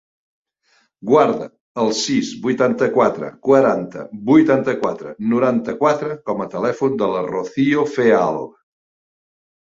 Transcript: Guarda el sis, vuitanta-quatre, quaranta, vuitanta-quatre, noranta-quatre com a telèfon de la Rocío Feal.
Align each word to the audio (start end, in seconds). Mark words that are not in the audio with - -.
Guarda 1.07 1.47
el 1.81 1.89
sis, 1.97 2.29
vuitanta-quatre, 2.45 3.27
quaranta, 3.47 4.05
vuitanta-quatre, 4.29 5.11
noranta-quatre 5.33 6.17
com 6.31 6.41
a 6.45 6.47
telèfon 6.55 6.97
de 7.03 7.11
la 7.13 7.21
Rocío 7.27 7.85
Feal. 7.99 8.41